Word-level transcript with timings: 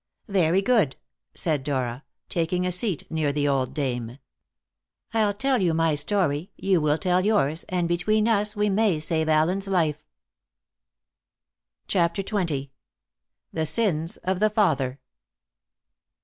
"Very 0.29 0.63
good," 0.63 0.95
said 1.35 1.63
Dora, 1.63 2.03
taking 2.27 2.65
a 2.65 2.71
seat 2.71 3.03
near 3.11 3.31
the 3.31 3.47
old 3.47 3.75
dame. 3.75 4.17
"I'll 5.13 5.35
tell 5.35 5.59
my 5.75 5.93
story, 5.93 6.49
you 6.57 6.81
will 6.81 6.97
tell 6.97 7.23
yours, 7.23 7.65
and 7.69 7.87
between 7.87 8.27
us 8.27 8.55
we 8.55 8.67
may 8.67 8.99
save 8.99 9.29
Allen's 9.29 9.67
life." 9.67 10.03
CHAPTER 11.87 12.23
XX. 12.23 12.71
THE 13.53 13.65
SINS 13.67 14.17
OF 14.23 14.39
THE 14.39 14.49
FATHER. 14.49 14.99